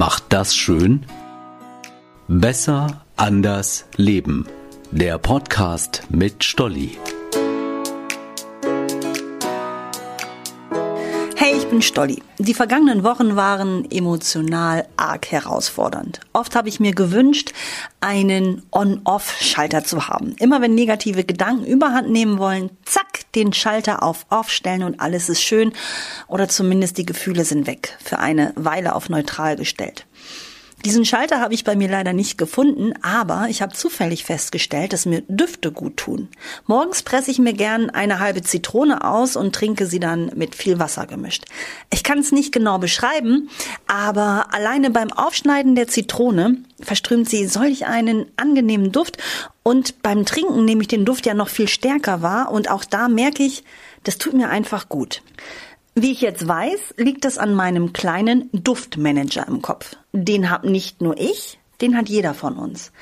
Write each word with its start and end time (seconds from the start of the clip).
macht 0.00 0.24
das 0.30 0.56
schön? 0.56 1.04
Besser, 2.26 3.04
anders, 3.16 3.84
leben. 3.96 4.46
Der 4.90 5.18
Podcast 5.18 6.04
mit 6.08 6.42
Stolli. 6.42 6.96
Hey, 11.36 11.54
ich 11.54 11.66
bin 11.68 11.82
Stolli. 11.82 12.22
Die 12.38 12.54
vergangenen 12.54 13.04
Wochen 13.04 13.36
waren 13.36 13.90
emotional 13.90 14.88
arg 14.96 15.30
herausfordernd. 15.30 16.20
Oft 16.32 16.56
habe 16.56 16.70
ich 16.70 16.80
mir 16.80 16.92
gewünscht, 16.92 17.52
einen 18.00 18.62
On-Off-Schalter 18.72 19.84
zu 19.84 20.08
haben. 20.08 20.34
Immer 20.38 20.62
wenn 20.62 20.74
negative 20.74 21.24
Gedanken 21.24 21.66
überhand 21.66 22.08
nehmen 22.08 22.38
wollen, 22.38 22.70
zack, 22.86 23.19
den 23.34 23.52
Schalter 23.52 24.02
auf 24.02 24.26
Off 24.30 24.50
stellen 24.50 24.82
und 24.82 25.00
alles 25.00 25.28
ist 25.28 25.42
schön 25.42 25.72
oder 26.26 26.48
zumindest 26.48 26.98
die 26.98 27.06
Gefühle 27.06 27.44
sind 27.44 27.66
weg, 27.66 27.96
für 28.02 28.18
eine 28.18 28.52
Weile 28.56 28.94
auf 28.94 29.08
neutral 29.08 29.56
gestellt. 29.56 30.06
Diesen 30.84 31.04
Schalter 31.04 31.40
habe 31.40 31.52
ich 31.52 31.64
bei 31.64 31.76
mir 31.76 31.88
leider 31.88 32.14
nicht 32.14 32.38
gefunden, 32.38 32.94
aber 33.02 33.48
ich 33.50 33.60
habe 33.60 33.74
zufällig 33.74 34.24
festgestellt, 34.24 34.94
dass 34.94 35.04
mir 35.04 35.22
Düfte 35.28 35.72
gut 35.72 35.98
tun. 35.98 36.28
Morgens 36.66 37.02
presse 37.02 37.30
ich 37.30 37.38
mir 37.38 37.52
gern 37.52 37.90
eine 37.90 38.18
halbe 38.18 38.40
Zitrone 38.40 39.04
aus 39.04 39.36
und 39.36 39.54
trinke 39.54 39.84
sie 39.84 40.00
dann 40.00 40.32
mit 40.36 40.54
viel 40.54 40.78
Wasser 40.78 41.06
gemischt. 41.06 41.44
Ich 41.92 42.02
kann 42.02 42.18
es 42.18 42.32
nicht 42.32 42.52
genau 42.52 42.78
beschreiben, 42.78 43.50
aber 43.86 44.54
alleine 44.54 44.90
beim 44.90 45.12
Aufschneiden 45.12 45.74
der 45.74 45.86
Zitrone 45.86 46.56
verströmt 46.80 47.28
sie 47.28 47.46
solch 47.46 47.84
einen 47.84 48.24
angenehmen 48.36 48.90
Duft 48.90 49.18
und 49.62 50.00
beim 50.00 50.24
Trinken 50.24 50.64
nehme 50.64 50.80
ich 50.80 50.88
den 50.88 51.04
Duft 51.04 51.26
ja 51.26 51.34
noch 51.34 51.48
viel 51.48 51.68
stärker 51.68 52.22
wahr 52.22 52.50
und 52.50 52.70
auch 52.70 52.84
da 52.84 53.08
merke 53.08 53.42
ich, 53.42 53.64
das 54.04 54.16
tut 54.16 54.32
mir 54.32 54.48
einfach 54.48 54.88
gut. 54.88 55.20
Wie 55.94 56.12
ich 56.12 56.20
jetzt 56.20 56.46
weiß, 56.46 56.94
liegt 56.96 57.24
es 57.24 57.36
an 57.36 57.54
meinem 57.54 57.92
kleinen 57.92 58.48
Duftmanager 58.52 59.46
im 59.48 59.60
Kopf. 59.60 59.96
Den 60.12 60.50
hab 60.50 60.64
nicht 60.64 61.00
nur 61.00 61.18
ich, 61.18 61.58
den 61.80 61.96
hat 61.96 62.08
jeder 62.08 62.34
von 62.34 62.56
uns. 62.56 62.92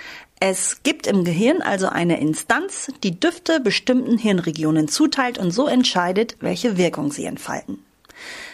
Es 0.41 0.83
gibt 0.85 1.07
im 1.07 1.25
Gehirn 1.25 1.63
also 1.63 1.89
eine 1.89 2.21
Instanz, 2.21 2.93
die 3.03 3.19
Düfte 3.19 3.61
bestimmten 3.61 4.17
Hirnregionen 4.17 4.89
zuteilt 4.89 5.37
und 5.39 5.51
so 5.51 5.67
entscheidet, 5.67 6.37
welche 6.41 6.77
Wirkung 6.79 7.13
sie 7.13 7.25
entfalten. 7.25 7.79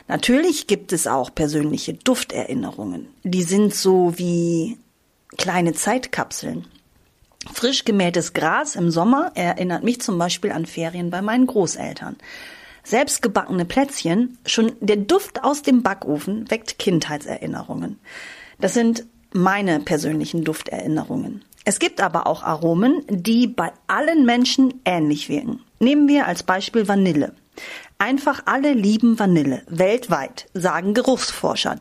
Natürlich 0.09 0.67
gibt 0.67 0.93
es 0.93 1.07
auch 1.07 1.35
persönliche 1.35 1.95
Dufterinnerungen. 1.95 3.09
Die 3.23 3.43
sind 3.43 3.75
so 3.75 4.19
wie 4.19 4.79
kleine 5.37 5.75
Zeitkapseln. 5.75 6.67
Frisch 7.53 7.85
gemähtes 7.85 8.33
Gras 8.33 8.77
im 8.77 8.91
Sommer 8.91 9.33
erinnert 9.35 9.85
mich 9.85 10.01
zum 10.01 10.19
Beispiel 10.19 10.53
an 10.53 10.67
Ferien 10.67 11.11
bei 11.11 11.23
meinen 11.23 11.47
Großeltern. 11.47 12.17
Selbstgebackene 12.85 13.65
Plätzchen, 13.65 14.39
schon 14.47 14.73
der 14.81 14.97
Duft 14.97 15.43
aus 15.43 15.63
dem 15.63 15.83
Backofen 15.83 16.51
weckt 16.51 16.79
Kindheitserinnerungen. 16.79 17.99
Das 18.61 18.75
sind 18.75 19.07
meine 19.33 19.81
persönlichen 19.81 20.45
Dufterinnerungen. 20.45 21.45
Es 21.65 21.79
gibt 21.79 22.01
aber 22.03 22.27
auch 22.27 22.43
Aromen, 22.43 23.03
die 23.09 23.47
bei 23.47 23.73
allen 23.87 24.27
Menschen 24.27 24.81
ähnlich 24.85 25.31
wirken. 25.31 25.61
Nehmen 25.81 26.09
wir 26.09 26.27
als 26.27 26.43
Beispiel 26.43 26.87
Vanille. 26.87 27.35
Einfach 27.97 28.43
alle 28.45 28.75
lieben 28.75 29.19
Vanille, 29.19 29.63
weltweit, 29.67 30.47
sagen 30.53 30.93
Geruchsforscher. 30.93 31.79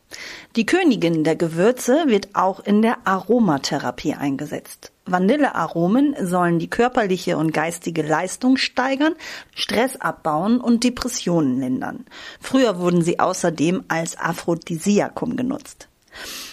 Die 0.56 0.64
Königin 0.64 1.22
der 1.22 1.36
Gewürze 1.36 2.04
wird 2.06 2.34
auch 2.34 2.60
in 2.60 2.80
der 2.80 3.06
Aromatherapie 3.06 4.14
eingesetzt. 4.14 4.93
Vanillearomen 5.06 6.14
sollen 6.20 6.58
die 6.58 6.70
körperliche 6.70 7.36
und 7.36 7.52
geistige 7.52 8.02
Leistung 8.02 8.56
steigern, 8.56 9.14
Stress 9.54 9.96
abbauen 9.96 10.60
und 10.60 10.82
Depressionen 10.82 11.60
lindern. 11.60 12.06
Früher 12.40 12.78
wurden 12.78 13.02
sie 13.02 13.20
außerdem 13.20 13.84
als 13.88 14.18
Aphrodisiakum 14.18 15.36
genutzt. 15.36 15.88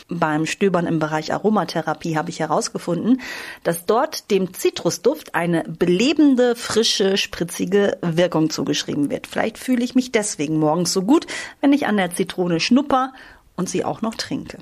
Beim 0.09 0.45
Stöbern 0.45 0.87
im 0.87 0.99
Bereich 0.99 1.31
Aromatherapie 1.31 2.17
habe 2.17 2.29
ich 2.29 2.41
herausgefunden, 2.41 3.21
dass 3.63 3.85
dort 3.85 4.29
dem 4.29 4.53
Zitrusduft 4.53 5.35
eine 5.35 5.63
belebende, 5.63 6.57
frische, 6.57 7.15
spritzige 7.15 7.97
Wirkung 8.01 8.49
zugeschrieben 8.49 9.09
wird. 9.09 9.27
Vielleicht 9.27 9.57
fühle 9.57 9.85
ich 9.85 9.95
mich 9.95 10.11
deswegen 10.11 10.59
morgens 10.59 10.91
so 10.91 11.03
gut, 11.03 11.27
wenn 11.61 11.71
ich 11.71 11.87
an 11.87 11.95
der 11.95 12.11
Zitrone 12.11 12.59
schnupper 12.59 13.13
und 13.55 13.69
sie 13.69 13.85
auch 13.85 14.01
noch 14.01 14.15
trinke. 14.15 14.57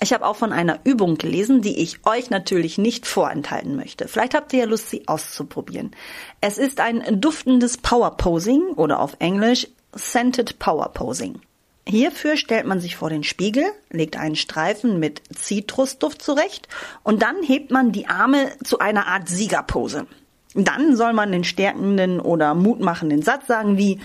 Ich 0.00 0.12
habe 0.12 0.26
auch 0.26 0.36
von 0.36 0.52
einer 0.52 0.80
Übung 0.84 1.16
gelesen, 1.16 1.62
die 1.62 1.78
ich 1.80 2.04
euch 2.06 2.30
natürlich 2.30 2.78
nicht 2.78 3.06
vorenthalten 3.06 3.76
möchte. 3.76 4.08
Vielleicht 4.08 4.34
habt 4.34 4.52
ihr 4.52 4.60
ja 4.60 4.64
Lust, 4.66 4.90
sie 4.90 5.08
auszuprobieren. 5.08 5.92
Es 6.40 6.58
ist 6.58 6.80
ein 6.80 7.20
duftendes 7.20 7.78
Power 7.78 8.16
Posing 8.16 8.62
oder 8.76 9.00
auf 9.00 9.16
Englisch 9.18 9.68
Scented 9.96 10.58
Power 10.58 10.90
Posing. 10.92 11.40
Hierfür 11.86 12.36
stellt 12.36 12.66
man 12.66 12.80
sich 12.80 12.96
vor 12.96 13.10
den 13.10 13.24
Spiegel, 13.24 13.64
legt 13.90 14.16
einen 14.16 14.36
Streifen 14.36 15.00
mit 15.00 15.22
Zitrusduft 15.34 16.22
zurecht 16.22 16.68
und 17.02 17.22
dann 17.22 17.42
hebt 17.42 17.70
man 17.70 17.90
die 17.90 18.06
Arme 18.06 18.52
zu 18.62 18.78
einer 18.78 19.06
Art 19.06 19.28
Siegerpose. 19.28 20.06
Dann 20.54 20.96
soll 20.96 21.12
man 21.12 21.32
den 21.32 21.44
stärkenden 21.44 22.20
oder 22.20 22.54
mutmachenden 22.54 23.22
Satz 23.22 23.46
sagen 23.46 23.76
wie 23.78 24.00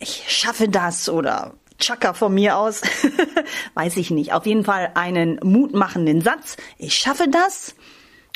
ich 0.00 0.24
schaffe 0.28 0.68
das 0.68 1.08
oder 1.08 1.54
Chaka 1.78 2.14
von 2.14 2.34
mir 2.34 2.56
aus, 2.56 2.82
weiß 3.74 3.96
ich 3.96 4.10
nicht. 4.10 4.32
Auf 4.32 4.46
jeden 4.46 4.64
Fall 4.64 4.92
einen 4.94 5.38
mutmachenden 5.42 6.20
Satz. 6.20 6.56
Ich 6.78 6.94
schaffe 6.94 7.28
das. 7.28 7.74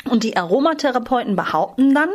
Und 0.05 0.23
die 0.23 0.37
Aromatherapeuten 0.37 1.35
behaupten 1.35 1.93
dann, 1.93 2.09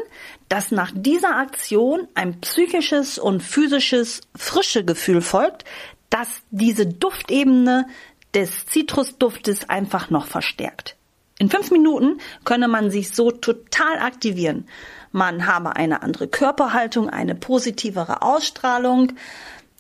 dass 0.49 0.71
nach 0.71 0.91
dieser 0.95 1.37
Aktion 1.37 2.09
ein 2.15 2.41
psychisches 2.41 3.19
und 3.19 3.43
physisches 3.43 4.23
frische 4.35 4.85
Gefühl 4.85 5.21
folgt, 5.21 5.65
das 6.09 6.29
diese 6.51 6.87
Duftebene 6.87 7.87
des 8.33 8.67
Zitrusduftes 8.67 9.69
einfach 9.69 10.11
noch 10.11 10.27
verstärkt. 10.27 10.97
In 11.39 11.51
fünf 11.51 11.71
Minuten 11.71 12.19
könne 12.45 12.69
man 12.69 12.91
sich 12.91 13.11
so 13.11 13.31
total 13.31 13.99
aktivieren. 13.99 14.69
Man 15.13 15.47
habe 15.47 15.77
eine 15.77 16.03
andere 16.03 16.29
Körperhaltung, 16.29 17.11
eine 17.11 17.35
positivere 17.35 18.23
Ausstrahlung, 18.23 19.13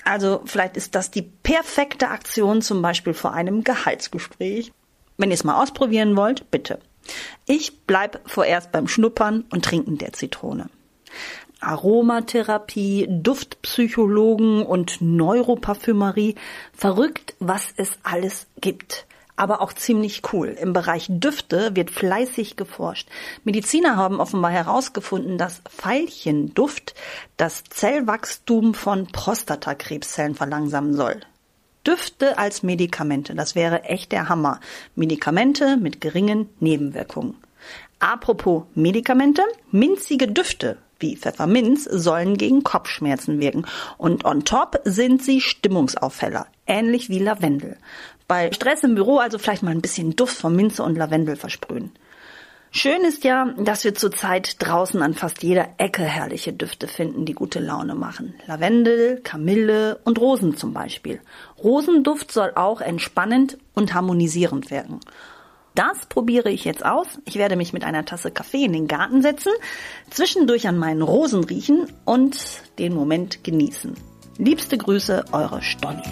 also 0.05 0.43
vielleicht 0.45 0.77
ist 0.77 0.95
das 0.95 1.11
die 1.11 1.23
perfekte 1.23 2.09
Aktion 2.09 2.63
zum 2.63 2.83
Beispiel 2.83 3.15
vor 3.15 3.33
einem 3.33 3.65
Gehaltsgespräch. 3.65 4.73
Wenn 5.17 5.31
ihr 5.31 5.35
es 5.35 5.45
mal 5.45 5.63
ausprobieren 5.63 6.17
wollt, 6.17 6.51
bitte. 6.51 6.79
Ich 7.47 7.87
bleib 7.87 8.21
vorerst 8.27 8.73
beim 8.73 8.89
Schnuppern 8.89 9.45
und 9.51 9.65
Trinken 9.65 9.99
der 9.99 10.13
Zitrone. 10.13 10.69
Aromatherapie, 11.61 13.07
Duftpsychologen 13.09 14.65
und 14.65 15.01
Neuroparfümerie. 15.01 16.35
Verrückt, 16.73 17.35
was 17.39 17.73
es 17.77 17.99
alles 18.03 18.47
gibt 18.61 19.07
aber 19.37 19.61
auch 19.61 19.73
ziemlich 19.73 20.23
cool. 20.33 20.49
Im 20.49 20.73
Bereich 20.73 21.07
Düfte 21.09 21.75
wird 21.75 21.91
fleißig 21.91 22.57
geforscht. 22.57 23.09
Mediziner 23.45 23.97
haben 23.97 24.21
offenbar 24.21 24.51
herausgefunden, 24.51 25.39
dass 25.39 25.63
Veilchenduft 25.77 26.95
das 27.37 27.65
Zellwachstum 27.65 28.75
von 28.75 29.07
Prostatakrebszellen 29.07 30.35
verlangsamen 30.35 30.95
soll. 30.95 31.21
Düfte 31.87 32.39
als 32.39 32.63
Medikamente, 32.63 33.35
das 33.35 33.55
wäre 33.55 33.85
echt 33.85 34.13
der 34.13 34.29
Hammer. 34.29 34.61
Medikamente 34.95 35.77
mit 35.77 36.01
geringen 36.01 36.49
Nebenwirkungen. 36.61 37.37
Apropos 37.99 38.65
Medikamente, 38.75 39.43
minzige 39.71 40.29
Düfte 40.29 40.79
wie 40.99 41.17
Pfefferminz 41.17 41.85
sollen 41.85 42.39
gegen 42.39 42.63
Kopfschmerzen 42.63 43.41
wirken 43.41 43.67
und 43.99 44.25
on 44.25 44.45
top 44.45 44.81
sind 44.85 45.23
sie 45.23 45.41
Stimmungsaufheller, 45.41 46.47
ähnlich 46.67 47.11
wie 47.11 47.19
Lavendel 47.19 47.77
bei 48.27 48.53
Stress 48.53 48.83
im 48.85 48.95
Büro 48.95 49.19
also 49.19 49.39
vielleicht 49.39 49.63
mal 49.63 49.71
ein 49.71 49.83
bisschen 49.83 50.17
Duft 50.17 50.37
von 50.37 50.55
Minze 50.57 50.83
und 50.83 50.97
Lavendel 50.97 51.37
versprühen. 51.37 51.93
Schön 52.77 53.03
ist 53.03 53.23
ja, 53.23 53.55
dass 53.57 53.85
wir 53.85 53.95
zurzeit 53.95 54.57
draußen 54.59 55.01
an 55.01 55.15
fast 55.15 55.45
jeder 55.45 55.69
Ecke 55.79 56.03
herrliche 56.03 56.53
Düfte 56.53 56.89
finden, 56.89 57.25
die 57.25 57.33
gute 57.33 57.61
Laune 57.61 57.95
machen. 57.95 58.35
Lavendel, 58.47 59.21
Kamille 59.23 60.01
und 60.05 60.21
Rosen 60.21 60.57
zum 60.57 60.73
Beispiel. 60.73 61.21
Rosenduft 61.63 62.33
soll 62.33 62.51
auch 62.57 62.81
entspannend 62.81 63.59
und 63.75 63.95
harmonisierend 63.95 64.73
wirken. 64.73 64.99
Das 65.77 66.07
probiere 66.07 66.51
ich 66.51 66.65
jetzt 66.65 66.85
aus. 66.85 67.07
Ich 67.25 67.37
werde 67.37 67.55
mich 67.55 67.73
mit 67.73 67.85
einer 67.85 68.05
Tasse 68.05 68.33
Kaffee 68.33 68.65
in 68.65 68.73
den 68.73 68.89
Garten 68.89 69.23
setzen, 69.23 69.53
zwischendurch 70.11 70.67
an 70.67 70.77
meinen 70.77 71.03
Rosen 71.03 71.45
riechen 71.45 71.87
und 72.05 72.37
den 72.81 72.93
Moment 72.93 73.45
genießen. 73.45 73.95
Liebste 74.37 74.79
Grüße, 74.79 75.27
eure 75.31 75.63
Stolli. 75.63 76.03